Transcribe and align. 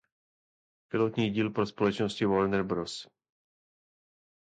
Pilotní 0.89 1.29
díl 1.29 1.49
pro 1.49 1.65
společnosti 1.65 2.25
Warner 2.25 2.63
Bros. 2.63 3.07